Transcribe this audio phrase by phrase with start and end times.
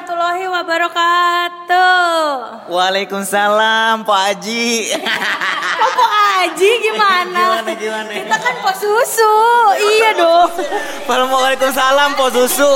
[0.00, 2.24] warahmatullahi wabarakatuh.
[2.72, 4.96] Waalaikumsalam Pak Haji.
[4.96, 7.60] Kok Pak Haji gimana?
[7.60, 8.08] Gimana, gimana?
[8.08, 9.34] Kita kan pos susu.
[9.76, 10.48] Iya dong.
[11.04, 12.70] Waalaikumsalam Po Susu.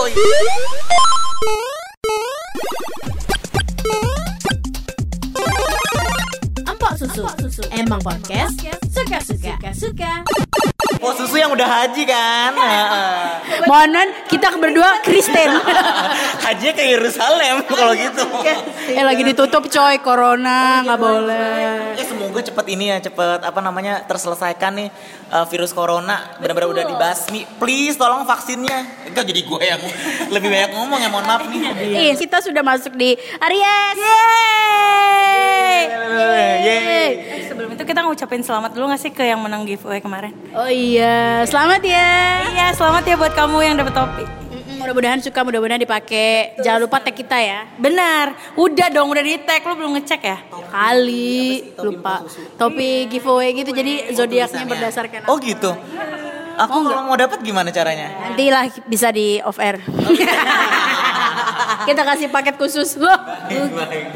[6.69, 7.25] Empok susu.
[7.73, 8.53] Emang podcast
[8.93, 9.57] suka-suka.
[9.73, 10.84] Suka-suka.
[11.05, 12.57] Po Susu yang udah haji kan?
[12.65, 13.69] Heeh.
[13.69, 15.53] Mohonan kita berdua Kristen.
[16.49, 18.25] Hajinya ke Yerusalem kalau gitu.
[18.89, 21.93] eh lagi ditutup coy corona nggak boleh.
[22.01, 24.89] Ya semoga cepet ini ya cepet apa namanya terselesaikan nih
[25.29, 27.45] uh, virus corona benar-benar udah dibasmi.
[27.61, 29.05] Please tolong vaksinnya.
[29.05, 29.85] Itu jadi gue yang
[30.33, 31.69] lebih banyak ngomong ya mohon maaf nih.
[31.85, 33.13] Ih, kita sudah masuk di
[33.45, 34.01] Aries.
[36.65, 37.09] Yeay.
[37.49, 40.33] Sebelum itu kita ngucapin selamat dulu gak sih ke yang menang giveaway kemarin?
[40.55, 40.94] Oh iya,
[41.49, 42.11] selamat ya.
[42.55, 44.25] Iya, selamat ya buat kamu yang dapet topi.
[44.79, 46.61] Mudah-mudahan suka, mudah-mudahan dipakai.
[46.61, 47.65] Jangan lupa tag kita ya.
[47.81, 50.39] Benar, udah dong, udah di tag, lu belum ngecek ya?
[50.71, 52.23] Kali lupa
[52.61, 55.73] topi giveaway gitu jadi zodiaknya berdasarkan Oh gitu.
[56.55, 58.31] Aku kalau mau dapat gimana caranya?
[58.31, 59.83] nanti lah bisa di off air.
[61.89, 63.19] Kita kasih paket khusus loh.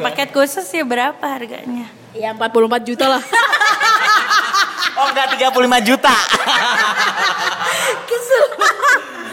[0.04, 1.90] Paket khusus ya berapa harganya?
[2.14, 3.22] Ya 44 juta lah.
[4.98, 6.10] Oh enggak 35 juta.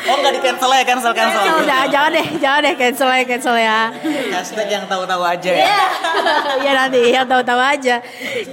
[0.06, 1.42] Oh enggak di cancel ya cancel cancel.
[1.42, 3.80] Ya udah jangan deh, jangan deh cancel ya cancel ya.
[4.38, 5.66] Hashtag yang tahu-tahu aja ya.
[6.62, 8.06] ya nanti yang tahu-tahu aja.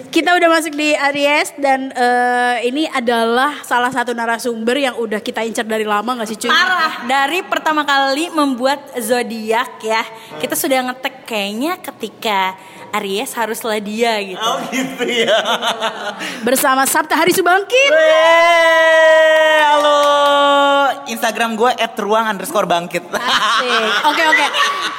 [0.09, 5.45] Kita udah masuk di Aries dan eh, ini adalah salah satu narasumber yang udah kita
[5.45, 6.49] incar dari lama gak sih cuy?
[6.49, 10.03] Parah, dari pertama kali membuat zodiak ya,
[10.41, 12.57] kita sudah ngetek kayaknya ketika
[12.93, 14.37] Aries haruslah dia gitu.
[14.37, 15.33] Oh gitu ya.
[16.45, 17.89] Bersama Sabta Hari Subangkit.
[19.65, 20.01] Halo.
[21.09, 23.03] Instagram gue @ruang underscore bangkit.
[24.11, 24.47] Oke oke.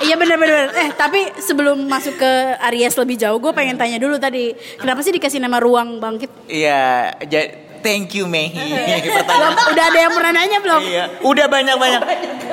[0.03, 0.71] Iya benar benar.
[0.73, 5.11] Eh tapi sebelum masuk ke Aries lebih jauh, gue pengen tanya dulu tadi, kenapa sih
[5.11, 6.27] dikasih nama Ruang Bangkit?
[6.47, 8.55] Iya, ja- thank you Mehi.
[9.29, 10.81] Belum, udah ada yang pernah nanya belum?
[10.81, 12.01] Iya, udah banyak banyak.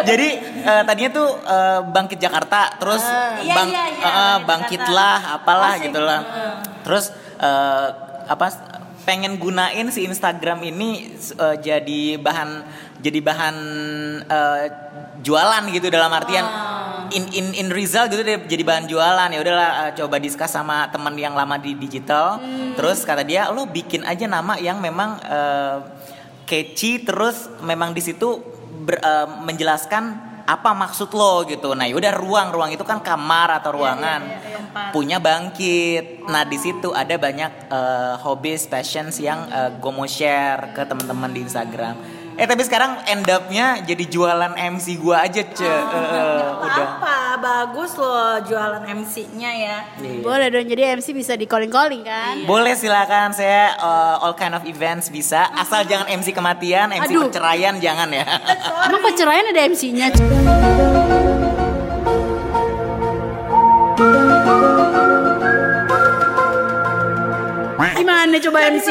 [0.02, 0.28] Jadi
[0.60, 3.02] eh, tadinya tuh eh, bangkit Jakarta, terus
[3.40, 5.90] Iya, bang iya, iya, iya, bangkitlah, apalah Asik.
[5.90, 6.20] gitu lah.
[6.82, 7.04] Terus
[7.38, 7.86] eh,
[8.26, 8.46] apa?
[9.08, 12.50] Pengen gunain si Instagram ini eh, jadi bahan
[13.00, 13.56] jadi bahan
[14.28, 14.64] eh,
[15.24, 16.44] jualan gitu dalam artian
[17.10, 19.28] in in in result gitu deh jadi bahan jualan.
[19.32, 22.38] Ya udahlah eh, coba diskus sama teman yang lama di digital.
[22.76, 25.76] Terus kata dia lo bikin aja nama yang memang eh,
[26.46, 28.42] catchy terus memang di situ
[28.84, 31.78] ber- eh, menjelaskan apa maksud lo gitu?
[31.78, 34.22] Nah yaudah ruang ruang itu kan kamar atau ruangan.
[34.94, 36.26] punya bangkit.
[36.30, 41.30] Nah di situ ada banyak eh, hobbies passions yang eh, gue mau share ke teman-teman
[41.30, 41.94] di Instagram.
[42.38, 45.66] Eh tapi sekarang end up-nya jadi jualan MC gue aja ce.
[45.66, 46.88] Eh, udah.
[46.98, 47.19] Apa?
[47.40, 49.76] Bagus loh jualan MC-nya ya.
[49.96, 50.20] Iya.
[50.20, 52.44] Boleh dong, jadi MC bisa di calling-calling kan?
[52.44, 57.32] Boleh silakan saya uh, all kind of events bisa asal jangan MC kematian, MC Aduh.
[57.32, 58.24] perceraian jangan ya.
[58.92, 60.12] Emang perceraian ada MC-nya?
[67.80, 68.88] Gimana coba MC?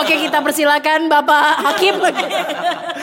[0.00, 2.00] Oke kita persilakan Bapak Hakim.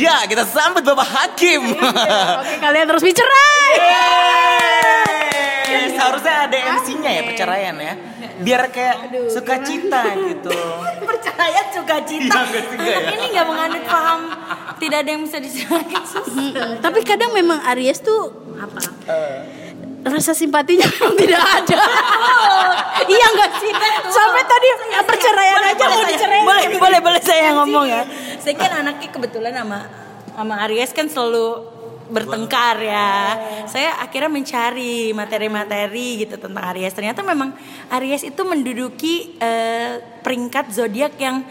[0.00, 1.76] Iya, kita sambut Bapak Hakim.
[2.40, 3.72] Oke kalian terus bercerai.
[3.76, 5.20] Yeay.
[5.92, 7.94] Seharusnya ada MC-nya ya perceraian ya.
[8.40, 10.48] Biar kayak sukacita gitu.
[11.08, 12.48] Percaya suka cinta.
[12.48, 13.12] Iya, ya?
[13.12, 14.20] Ini nggak menganut paham.
[14.80, 15.36] Tidak ada yang bisa.
[15.36, 16.80] Mm-mm.
[16.80, 18.80] Tapi kadang memang Aries tuh Apa?
[20.00, 21.76] rasa simpatinya memang tidak ada.
[23.04, 23.72] iya enggak sih?
[24.08, 24.68] Sampai tadi
[25.04, 26.44] perceraian aja mau diceraiin.
[26.48, 28.02] Boleh, boleh, boleh saya yang ngomong ya.
[28.40, 29.78] Saya kan anaknya kebetulan sama
[30.32, 31.80] sama Aries kan selalu
[32.10, 33.38] bertengkar ya.
[33.70, 36.92] Saya akhirnya mencari materi-materi gitu tentang Aries.
[36.92, 37.54] Ternyata memang
[37.94, 41.46] Aries itu menduduki eh, peringkat zodiak yang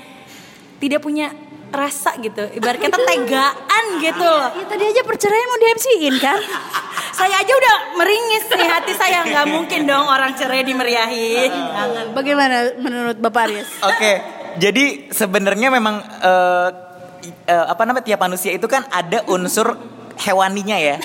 [0.83, 1.31] tidak punya
[1.69, 2.49] rasa gitu.
[2.59, 4.49] Ibarat kata tegaan gitu loh.
[4.57, 6.39] Ya tadi aja perceraian mau di MC-in kan?
[7.19, 11.51] Saya aja udah meringis nih hati saya nggak mungkin dong orang cerai dimeriahin.
[12.15, 13.67] Bagaimana menurut Bapak Aries?
[13.83, 14.23] Oke,
[14.59, 16.69] jadi sebenarnya memang eh,
[17.47, 19.79] eh, apa namanya tiap manusia itu kan ada unsur
[20.19, 20.97] hewaninya ya.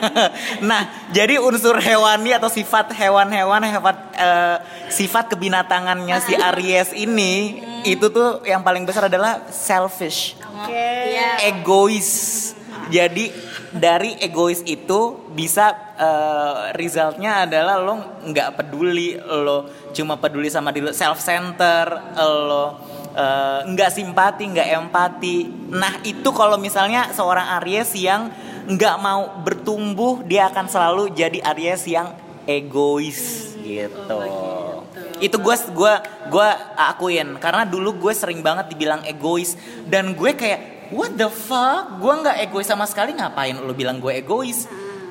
[0.68, 4.56] nah, jadi unsur hewani atau sifat hewan-hewan, sifat eh,
[4.92, 10.36] sifat kebinatangannya si Aries ini itu tuh yang paling besar adalah selfish,
[10.68, 11.48] Iya.
[11.48, 12.52] egois.
[12.92, 13.32] Jadi
[13.72, 17.94] dari egois itu bisa eh, resultnya adalah lo
[18.26, 21.86] nggak peduli, lo cuma peduli sama diri lo, self center,
[22.18, 22.66] lo
[23.14, 25.36] eh, nggak simpati, nggak empati.
[25.70, 31.82] Nah itu kalau misalnya seorang Aries yang nggak mau bertumbuh dia akan selalu jadi Aries
[31.86, 32.14] yang
[32.46, 34.22] egois gitu.
[35.22, 37.38] Itu gue gua gua akuin.
[37.38, 39.54] Karena dulu gue sering banget dibilang egois.
[39.86, 42.02] Dan gue kayak what the fuck?
[42.02, 43.14] Gue nggak egois sama sekali?
[43.14, 44.66] Ngapain lu bilang gue egois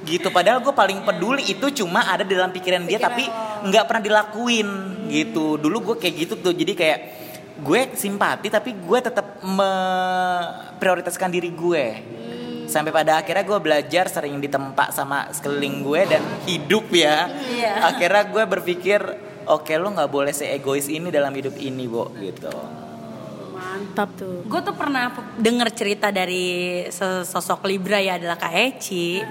[0.05, 0.33] gitu.
[0.33, 3.27] Padahal gue paling peduli itu cuma ada di dalam pikiran dia tapi
[3.67, 4.67] nggak pernah dilakuin
[5.09, 5.57] gitu.
[5.57, 6.99] Dulu gue kayak gitu tuh jadi kayak
[7.61, 11.85] gue simpati tapi gue tetap memprioritaskan diri gue.
[12.71, 17.27] Sampai pada akhirnya gue belajar sering ditempa sama sekeliling gue dan hidup ya.
[17.83, 18.99] Akhirnya gue berpikir
[19.49, 22.53] oke lo nggak boleh seegois ini dalam hidup ini bo gitu
[23.61, 24.41] Mantap tuh.
[24.49, 26.81] Gue tuh pernah denger cerita dari
[27.23, 29.21] sosok Libra ya adalah Kak Eci.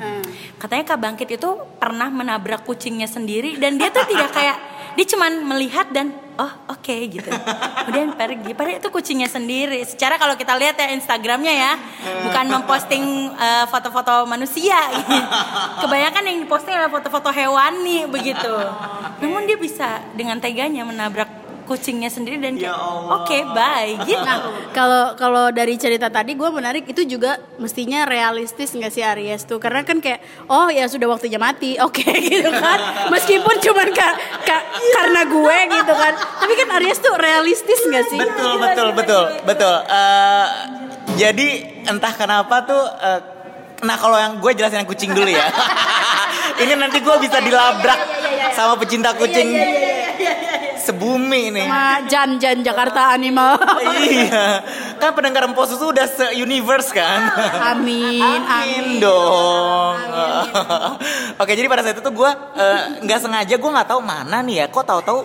[0.54, 1.50] Katanya Kak Bangkit itu
[1.82, 4.58] pernah menabrak kucingnya sendiri dan dia tuh tidak kayak
[4.98, 7.30] dia cuman melihat dan oh oke gitu.
[7.86, 8.50] Kemudian pergi.
[8.58, 9.86] Padahal itu kucingnya sendiri.
[9.86, 11.72] Secara kalau kita lihat ya Instagramnya ya,
[12.26, 14.78] bukan memposting eh, foto-foto manusia.
[14.98, 15.14] gitu.
[15.86, 18.54] Kebanyakan yang diposting adalah foto-foto hewani begitu.
[19.22, 21.29] Namun dia bisa dengan teganya menabrak
[21.70, 24.18] kucingnya sendiri dan Ya oke bye gitu.
[24.18, 29.46] Nah, kalau kalau dari cerita tadi gue menarik itu juga mestinya realistis nggak sih Aries
[29.46, 29.56] tuh?
[29.56, 32.78] Karena kan kayak oh ya sudah waktunya mati, oke gitu kan.
[33.08, 34.08] Meskipun cuman ka,
[34.42, 36.12] ka- karena gue gitu kan.
[36.16, 38.18] Tapi kan Aries tuh realistis nggak sih?
[38.18, 40.46] betul betul betul betul Eh,
[41.16, 41.48] jadi
[41.84, 43.20] entah kenapa tuh eh,
[43.80, 45.46] nah kalau yang gue jelasin yang kucing dulu ya
[46.62, 47.96] ini nanti gue bisa dilabrak
[48.52, 49.48] sama pecinta kucing
[50.80, 53.60] sebumi nih Sama Jan Jan Jakarta Animal.
[54.02, 54.64] iya
[54.96, 57.20] kan pendengar empo susu udah se universe kan
[57.70, 58.84] Amin, Amin amin.
[58.98, 59.96] dong.
[61.42, 64.66] Oke, jadi pada saat itu gue eh, nggak sengaja gue nggak tahu mana nih ya.
[64.66, 65.20] Kok tahu-tahu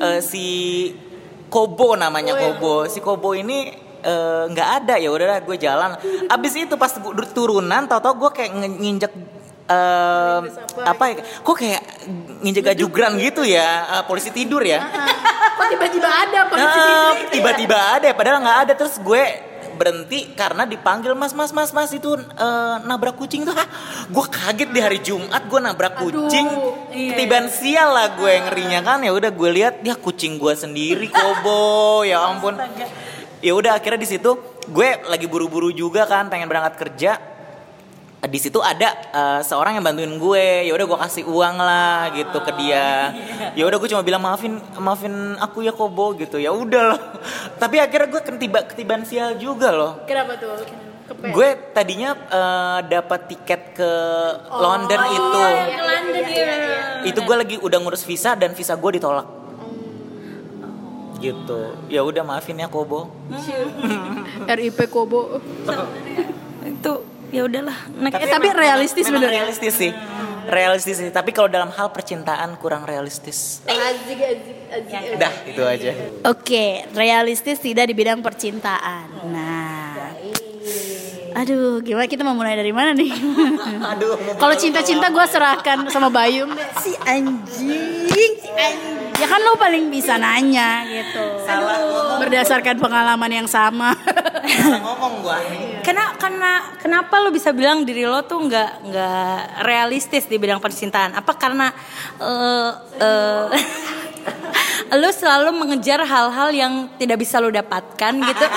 [0.00, 0.46] eh, si
[1.46, 2.86] Kobo namanya Kobo.
[2.86, 3.70] Si Kobo ini
[4.00, 5.90] eh, nggak ada ya udahlah gue jalan.
[6.26, 6.90] Abis itu pas
[7.30, 9.12] turunan tahu-tahu gue kayak nginjek
[9.70, 10.40] eh,
[10.82, 11.14] apa ya?
[11.40, 11.82] Kok kayak
[12.42, 13.68] nginjek gajugran gitu ya?
[13.88, 14.82] eh, polisi tidur ya?
[15.54, 18.72] Kok tiba-tiba ada polisi Ah, tiba-tiba ada padahal nggak ada.
[18.74, 19.22] Terus gue
[19.80, 23.54] berhenti karena dipanggil mas mas mas mas itu eh, nabrak kucing tuh.
[24.10, 26.46] Gue kaget di hari Jumat gue nabrak kucing.
[26.90, 29.00] iya, ketiban sial lah gue ngerinya kan.
[29.00, 32.02] Ya udah gue lihat ya kucing gue sendiri kobo.
[32.02, 32.58] Ya ampun.
[33.40, 34.36] Ya udah akhirnya di situ
[34.68, 37.16] gue lagi buru-buru juga kan pengen berangkat kerja
[38.20, 42.38] di situ ada eh, seorang yang bantuin gue ya udah gue kasih uang lah gitu
[42.44, 43.16] ke dia.
[43.56, 46.36] Ya udah gue cuma bilang maafin maafin aku ya kobo gitu.
[46.36, 47.00] Ya udah loh
[47.62, 50.04] tapi akhirnya gue ketiba ketiban sial juga loh.
[50.04, 50.52] Kenapa tuh?
[51.10, 51.26] Kepe.
[51.34, 53.92] gue tadinya eh, dapat tiket ke
[54.52, 55.40] London itu.
[55.40, 56.52] Ke London ya.
[57.08, 59.26] itu gue lagi udah ngurus visa dan visa gue ditolak.
[61.24, 61.60] Gitu.
[61.88, 63.08] Ya udah maafin ya kobo.
[64.60, 65.40] RIP Kobo.
[66.60, 67.78] Itu ya udahlah.
[67.96, 68.18] Next.
[68.18, 69.36] Eh, tapi realistis memang bener ya?
[69.42, 69.92] realistis sih
[70.50, 75.14] realistis sih tapi kalau dalam hal percintaan kurang realistis Azik, azik, azik.
[75.14, 75.90] dah itu aja
[76.26, 79.30] Oke, realistis tidak di bidang percintaan.
[79.30, 80.10] Nah,
[81.38, 83.12] aduh, gimana kita mau mulai dari mana nih?
[83.94, 86.50] aduh Kalau cinta-cinta gue serahkan sama Bayu.
[86.82, 88.98] Si anjing, si anjing.
[89.20, 91.24] Ya kan lo paling bisa nanya gitu.
[92.20, 93.92] Berdasarkan pengalaman yang sama.
[94.84, 95.38] Ngomong gua
[95.80, 96.50] Karena karena
[96.80, 101.16] kenapa lo bisa bilang diri lo tuh nggak nggak realistis di bidang percintaan?
[101.16, 101.72] Apa karena
[102.20, 102.70] eh
[103.00, 103.46] eh,
[105.00, 108.46] lo selalu mengejar hal-hal yang tidak bisa lo dapatkan gitu?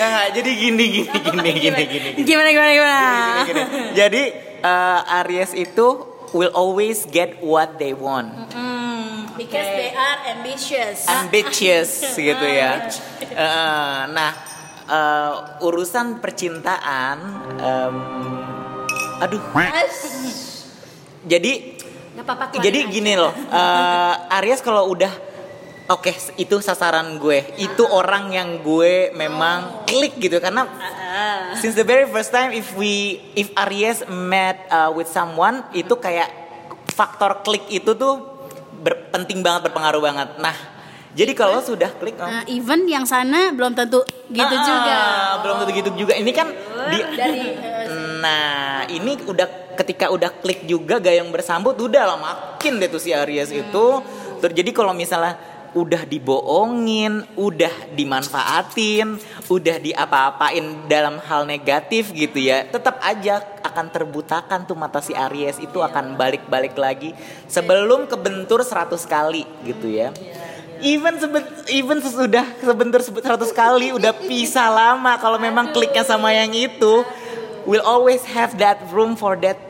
[0.00, 3.04] Nggak, jadi gini gini gini gini gini gimana gimana gimana?
[3.92, 4.22] Jadi
[4.64, 8.32] eh, Aries itu will always get what they want.
[9.40, 11.08] Because they are ambitious.
[11.08, 11.90] Ambitious
[12.28, 12.84] gitu ya.
[13.24, 14.32] Eh, nah,
[14.84, 17.16] eh, urusan percintaan
[17.56, 17.96] em,
[19.24, 19.40] aduh.
[21.24, 21.52] Jadi
[22.20, 22.60] apa-apa.
[22.60, 25.08] jadi gini loh, eh, Aries kalau udah
[25.88, 30.68] oke itu sasaran gue, itu orang yang gue memang klik gitu karena
[31.56, 36.28] since the very first time if we if Aries met uh, with someone itu kayak
[36.92, 38.29] faktor klik itu tuh
[39.10, 40.28] penting banget berpengaruh banget.
[40.38, 40.56] Nah,
[41.10, 44.98] jadi kalau sudah klik oh, Nah, even yang sana belum tentu gitu ah, juga.
[45.42, 46.14] belum tentu gitu juga.
[46.14, 46.48] Ini kan
[46.90, 47.42] di Dari
[48.20, 53.10] Nah, ini udah ketika udah klik juga gayung bersambut udah lah makin deh tuh si
[53.10, 53.86] Aries itu.
[54.40, 55.36] Terjadi kalau misalnya
[55.74, 64.66] udah dibohongin, udah dimanfaatin, udah diapa-apain dalam hal negatif gitu ya, tetap aja akan terbutakan
[64.66, 65.58] tuh mata si Aries.
[65.58, 67.14] Itu akan balik-balik lagi.
[67.46, 70.10] Sebelum kebentur 100 kali gitu ya.
[70.80, 76.32] even sebe- even sesudah sebentar sebe- 100 kali udah pisah lama kalau memang kliknya sama
[76.32, 77.04] yang itu.
[77.68, 79.60] Will always have that room for that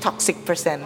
[0.00, 0.80] toxic person.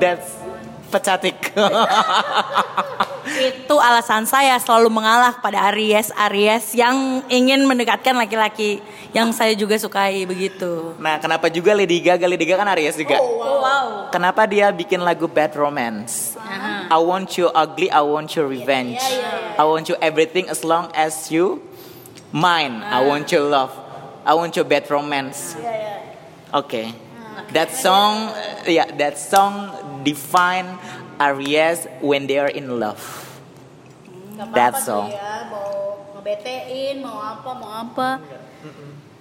[0.00, 0.40] That's
[0.88, 1.36] pathetic
[3.38, 6.10] Itu alasan saya selalu mengalah pada Aries.
[6.28, 8.82] Aries yang ingin mendekatkan laki-laki
[9.14, 10.94] yang saya juga sukai begitu.
[10.98, 12.26] nah kenapa juga Lady Gaga?
[12.26, 13.16] Lady Gaga kan Aries juga.
[13.22, 14.10] Oh, wow.
[14.10, 16.36] kenapa dia bikin lagu Bad Romance?
[16.88, 19.00] I want you ugly I want you revenge.
[19.58, 21.60] I want you everything as long as you
[22.32, 22.82] mine.
[22.82, 23.72] I want your love.
[24.24, 25.56] I want your bad romance.
[26.52, 26.92] Okay.
[27.52, 30.78] That song, uh, yeah, that song define
[31.20, 33.27] Aries when they are in love.
[34.38, 35.10] Gak That song.
[35.10, 38.22] ya, mau ngebetein, mau apa, mau apa.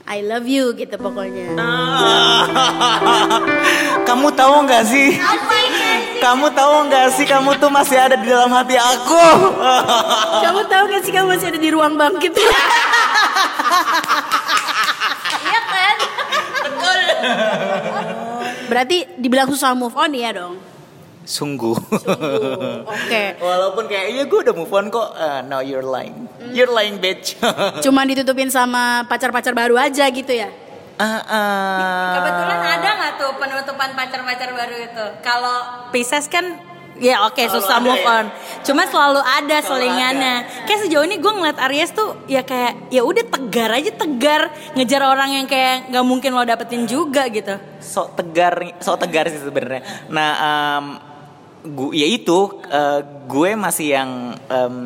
[0.07, 1.51] I love you gitu pokoknya.
[4.07, 5.19] Kamu tahu nggak sih?
[6.23, 9.25] Kamu tahu nggak sih kamu tuh masih ada di dalam hati aku.
[10.47, 12.31] Kamu tahu gak sih kamu masih ada di ruang bangkit?
[15.47, 15.95] Iya kan?
[16.63, 16.99] Betul.
[18.67, 20.59] Berarti dibilang susah move on ya dong.
[21.27, 21.75] Sungguh.
[22.87, 23.23] Oke.
[23.43, 25.11] Walaupun kayak iya gue udah move on kok.
[25.11, 26.31] Uh, no, you're lying.
[26.55, 27.35] You're lying, bitch.
[27.83, 30.47] Cuman ditutupin sama pacar-pacar baru aja gitu ya.
[30.97, 32.11] Ah, ah.
[32.17, 35.05] Kebetulan ada nggak tuh penutupan pacar-pacar baru itu?
[35.21, 35.57] Kalau
[35.91, 36.57] Pisces kan
[36.97, 38.09] ya oke susah ada move ya?
[38.23, 38.25] on.
[38.65, 40.65] Cuma selalu ada selingannya.
[40.65, 44.41] Kayak sejauh ini gue ngeliat Aries tuh ya kayak ya udah tegar aja tegar
[44.73, 47.59] ngejar orang yang kayak nggak mungkin lo dapetin juga gitu.
[47.77, 50.85] sok tegar sok tegar sih sebenarnya nah em,
[51.73, 54.11] gu ya itu eh, gue masih yang
[54.47, 54.77] em,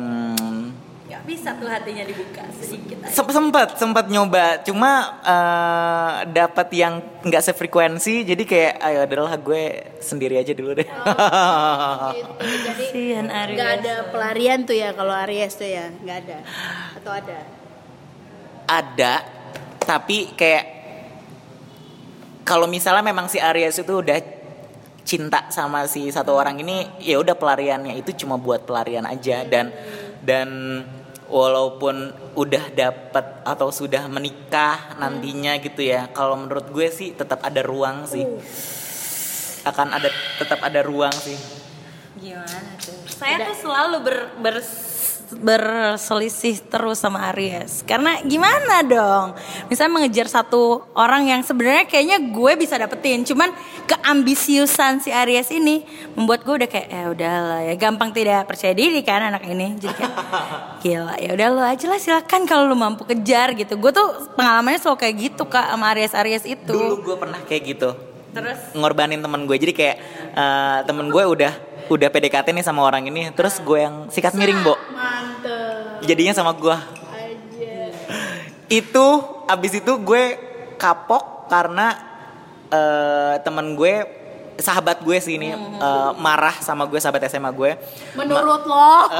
[1.06, 3.14] Gak bisa tuh hatinya dibuka sedikit aja.
[3.14, 10.40] Sempat sempat nyoba cuma eh, dapat yang nggak sefrekuensi jadi kayak ayo adalah gue sendiri
[10.42, 12.32] aja dulu deh Gitu.
[12.66, 16.38] Jadi nggak ada pelarian tuh ya kalau Aries tuh ya, nggak ada.
[16.98, 17.38] Atau ada?
[18.72, 19.14] ada
[19.82, 20.64] tapi kayak
[22.42, 24.18] kalau misalnya memang si Aries itu udah
[25.02, 29.42] cinta sama si satu orang ini ya udah pelariannya itu cuma buat pelarian aja.
[29.46, 29.74] Dan
[30.22, 30.48] dan
[31.32, 37.64] walaupun udah dapat atau sudah menikah nantinya gitu ya kalau menurut gue sih tetap ada
[37.64, 38.24] ruang sih.
[39.62, 41.38] Akan ada tetap ada ruang sih.
[42.18, 42.94] Gimana tuh?
[43.08, 44.91] Saya tuh selalu ber, ber-
[45.38, 47.84] berselisih terus sama Aries.
[47.84, 49.36] Karena gimana dong?
[49.72, 53.52] Misalnya mengejar satu orang yang sebenarnya kayaknya gue bisa dapetin, cuman
[53.88, 55.84] keambisiusan si Aries ini
[56.14, 59.80] membuat gue udah kayak ya udahlah ya gampang tidak percaya diri kan anak ini.
[59.80, 60.14] Jadi kayak
[60.82, 63.78] gila ya udah lo aja lah silakan kalau lo mampu kejar gitu.
[63.80, 66.72] Gue tuh pengalamannya selalu kayak gitu kak sama Aries Aries itu.
[66.72, 67.90] dulu gue pernah kayak gitu
[68.32, 69.96] Terus ngorbanin temen gue jadi kayak
[70.32, 71.52] eh, temen gue udah
[71.90, 74.74] udah PDKT nih sama orang ini terus gue yang sikat miring bo.
[74.74, 76.06] Mantep.
[76.06, 76.76] jadinya sama gue
[78.72, 79.06] itu
[79.44, 80.24] abis itu gue
[80.80, 81.92] kapok karena
[82.72, 84.08] eh, temen gue
[84.56, 87.76] sahabat gue sih ini eh, marah sama gue sahabat SMA gue.
[88.16, 89.12] Menurut lo?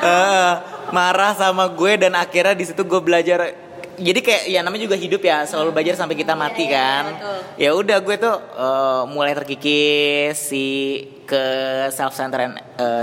[0.00, 0.52] Eh,
[0.96, 3.65] marah sama gue dan akhirnya di situ gue belajar
[3.96, 7.16] jadi kayak ya namanya juga hidup ya selalu belajar sampai kita mati kan.
[7.56, 10.66] ya udah gue tuh eh, mulai terkikis si
[11.24, 11.42] ke
[11.90, 12.54] self centered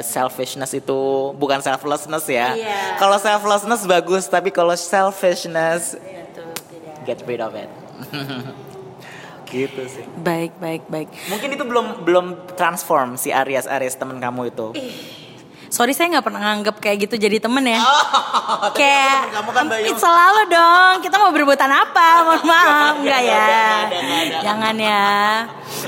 [0.01, 1.33] selfishness itu.
[1.33, 2.53] Bukan selflessness ya.
[2.53, 2.95] Iya.
[2.95, 7.03] kalau selflessness bagus tapi kalau selfishness Ya, tuh, tidak.
[7.03, 7.67] get rid of it.
[9.45, 10.01] Gitu sih.
[10.17, 11.13] Baik, baik, baik.
[11.29, 12.25] mungkin itu belum belum
[12.57, 14.73] transform si Aries Aries temen kamu itu
[15.73, 17.81] Sorry saya nggak pernah nganggep kayak gitu jadi temen ya.
[17.81, 19.89] Oh, kayak kamu kan, Bayu.
[19.89, 20.95] "Ih, selalu dong.
[21.01, 22.07] Kita mau berbuatan apa?
[22.29, 23.49] Mohon maaf, enggak ya.
[24.45, 25.05] Jangan ya.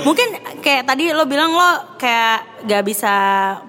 [0.02, 0.28] Mungkin
[0.58, 3.14] kayak tadi lo bilang lo kayak gak bisa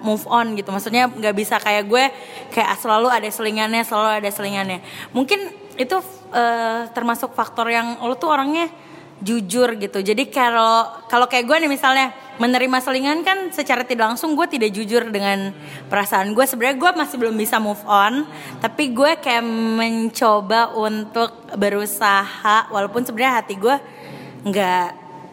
[0.02, 0.74] move on gitu.
[0.74, 2.10] Maksudnya gak bisa kayak gue
[2.50, 4.82] kayak selalu ada selingannya, selalu ada selingannya.
[5.14, 6.02] Mungkin itu
[6.34, 8.74] eh, termasuk faktor yang lo tuh orangnya
[9.22, 10.02] jujur gitu.
[10.02, 14.70] Jadi kalau kalau kayak gue nih misalnya menerima selingan kan secara tidak langsung gue tidak
[14.74, 15.52] jujur dengan
[15.90, 16.46] perasaan gue.
[16.46, 18.30] Sebenarnya gue masih belum bisa move on,
[18.62, 23.76] tapi gue kayak mencoba untuk berusaha walaupun sebenarnya hati gue
[24.46, 24.88] nggak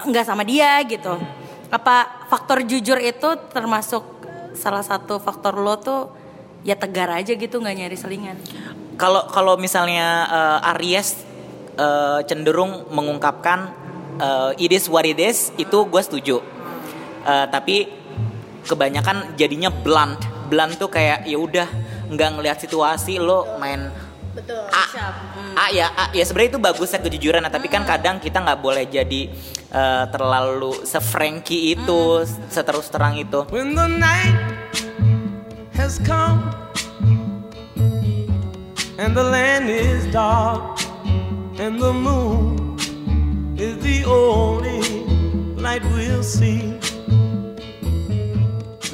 [0.08, 1.20] nggak sama dia gitu.
[1.68, 4.04] Apa faktor jujur itu termasuk
[4.56, 6.08] salah satu faktor lo tuh
[6.64, 8.36] ya tegar aja gitu nggak nyari selingan.
[8.96, 11.20] Kalau kalau misalnya eh, Aries
[11.76, 13.74] eh, cenderung mengungkapkan
[14.16, 16.53] eh, it is what it is, itu gue setuju.
[17.24, 17.88] Eh, tapi
[18.68, 20.20] kebanyakan jadinya blunt.
[20.52, 21.68] Blunt tuh kayak ya udah
[22.12, 23.88] nggak ngelihat situasi lo main
[24.34, 24.66] Betul.
[24.66, 24.84] A,
[25.54, 28.58] A ya, A, ya sebenarnya itu bagus ya kejujuran, nah, tapi kan kadang kita nggak
[28.58, 29.30] boleh jadi
[29.70, 33.46] eh, terlalu sefranky itu, seterus terang itu.
[33.54, 34.34] When the night
[35.78, 36.50] has come
[38.98, 40.82] and the land is dark
[41.62, 42.74] and the moon
[43.54, 44.82] is the only
[45.54, 46.74] light we'll see.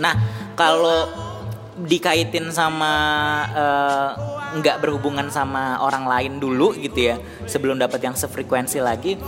[0.00, 0.14] Nah,
[0.56, 1.06] kalau
[1.80, 2.92] dikaitin sama
[3.52, 4.10] eh,
[4.60, 7.16] nggak berhubungan sama orang lain dulu gitu ya,
[7.46, 9.20] sebelum dapat yang sefrekuensi lagi,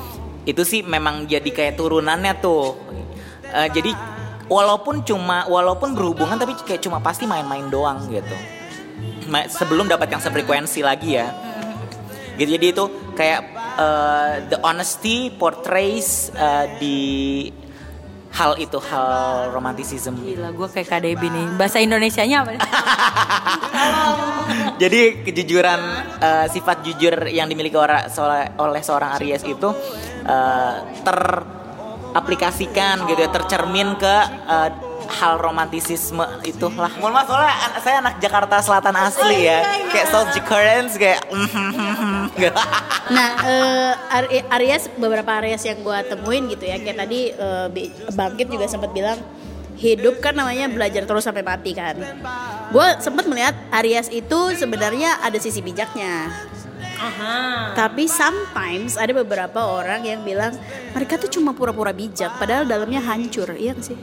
[0.48, 2.74] itu sih memang jadi kayak turunannya tuh.
[3.52, 3.92] Eh, jadi
[4.50, 8.36] walaupun cuma walaupun berhubungan tapi kayak cuma pasti main-main doang gitu.
[9.32, 11.30] Sebelum dapat yang sefrekuensi lagi ya.
[12.36, 13.40] Gitu jadi itu kayak
[13.78, 16.98] eh, the honesty portrays eh, di
[18.32, 21.46] hal itu hal romanticism Gila, gue kayak KDB nih.
[21.54, 22.50] Bahasa Indonesianya apa?
[24.82, 25.80] Jadi kejujuran
[26.18, 29.68] eh, sifat jujur yang dimiliki ora- sola- oleh seorang Aries itu
[30.24, 30.74] eh,
[31.04, 34.14] teraplikasikan gitu ya, tercermin ke
[34.48, 34.68] eh,
[35.12, 36.88] hal romantisisme itulah.
[36.96, 39.60] Mohon maaf soalnya an- saya anak Jakarta Selatan asli ya.
[39.86, 41.20] Kayak South Jakartans kayak.
[43.08, 47.92] Nah, eh, Ari- Aries beberapa Aries yang gue temuin gitu ya, kayak tadi eh, Bi-
[48.08, 49.20] Bangkit juga sempat bilang
[49.74, 51.98] hidup kan namanya belajar terus sampai mati kan.
[52.70, 56.30] Gue sempat melihat Aries itu sebenarnya ada sisi bijaknya.
[57.74, 60.54] Tapi sometimes ada beberapa orang yang bilang
[60.92, 63.98] mereka tuh cuma pura-pura bijak, padahal dalamnya hancur, iya gak sih?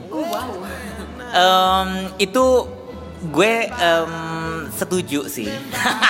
[1.30, 2.46] Em, itu
[3.30, 4.12] gue em,
[4.74, 5.50] setuju sih.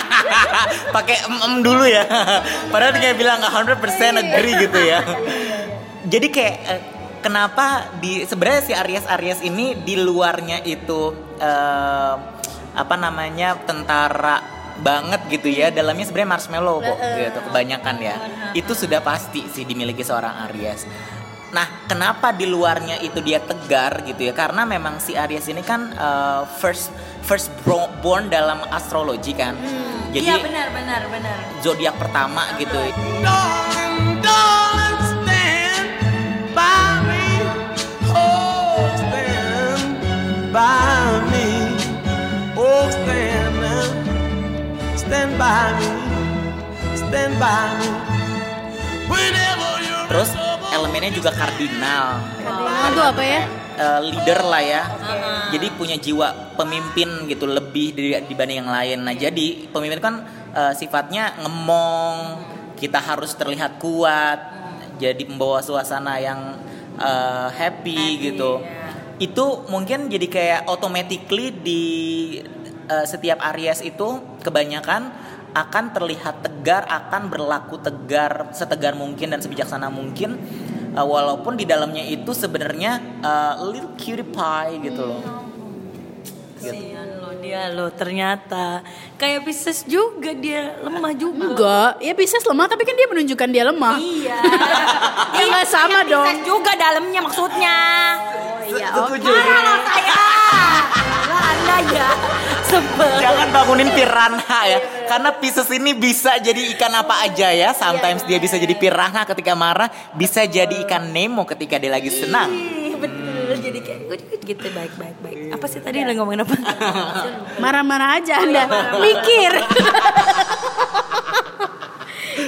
[0.96, 2.04] Pakai em, em dulu ya.
[2.72, 3.76] Padahal dia bilang 100%
[4.16, 5.00] agree gitu ya.
[6.08, 6.82] Jadi kayak eh,
[7.20, 12.16] kenapa di sebenarnya si Aries Aries ini di luarnya itu em,
[12.70, 18.16] apa namanya tentara banget gitu ya dalamnya sebenarnya marshmallow kok gitu kebanyakan ya
[18.56, 20.88] itu sudah pasti sih dimiliki seorang Aries
[21.50, 24.30] Nah, kenapa di luarnya itu dia tegar gitu ya?
[24.30, 27.50] Karena memang si Aries ini kan uh, first first
[28.00, 29.58] born dalam astrologi kan.
[30.10, 31.36] Jadi Iya benar benar benar.
[31.58, 32.74] zodiak pertama gitu.
[33.22, 35.90] Darling, darling, stand
[36.54, 37.26] by me.
[38.10, 39.82] Oh, stand
[40.50, 41.46] by me.
[42.54, 43.58] Oh, stand,
[44.94, 45.90] stand by me.
[46.94, 47.90] Stand by me.
[49.06, 50.30] Whenever you're Terus
[51.00, 52.06] elemennya juga kardinal.
[52.44, 53.40] Kardinal tuh apa ya?
[53.80, 54.82] Eh, leader lah ya.
[55.48, 57.96] Jadi punya jiwa pemimpin gitu lebih
[58.28, 58.98] dibanding yang lain.
[59.08, 60.14] Nah, jadi pemimpin kan
[60.52, 62.44] eh, sifatnya ngemong,
[62.76, 64.60] kita harus terlihat kuat.
[65.00, 66.60] Jadi membawa suasana yang
[67.00, 68.60] eh, happy, gitu.
[69.16, 71.82] Itu mungkin jadi kayak automatically di
[72.90, 75.14] setiap Aries itu kebanyakan
[75.54, 80.38] akan terlihat tegar, akan berlaku tegar, setegar mungkin dan sebijaksana mungkin,
[80.94, 85.22] uh, walaupun di dalamnya itu sebenarnya uh, little cutie pie gitu loh.
[86.60, 88.84] Kasian lo dia lo ternyata
[89.16, 91.46] kayak Pisces juga dia lemah juga.
[91.48, 93.96] Enggak, ya Pisces lemah tapi kan dia menunjukkan dia lemah.
[93.96, 94.38] Iya.
[95.30, 96.26] Ya nggak sama dong.
[96.26, 97.76] Pisces juga dalamnya maksudnya.
[98.68, 99.30] Iya, Setuju.
[99.32, 100.22] Marah saya.
[101.30, 102.08] Lah anda ya.
[102.70, 103.18] Sebel.
[103.18, 104.78] Jangan bangunin piranha ya,
[105.10, 107.74] karena Pisces ini bisa jadi ikan apa aja ya.
[107.74, 112.46] Sometimes dia bisa jadi piranha ketika marah, bisa jadi ikan Nemo ketika dia lagi senang.
[112.54, 114.00] Ih, betul jadi kayak
[114.46, 115.36] gitu baik baik baik.
[115.54, 116.54] Apa sih tadi lo ngomongin apa?
[117.62, 118.62] Marah-marah aja Anda,
[119.02, 119.52] mikir.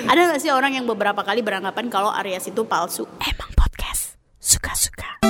[0.03, 3.09] Ada gak sih orang yang beberapa kali beranggapan kalau Aries itu palsu?
[3.23, 5.23] Emang podcast suka-suka.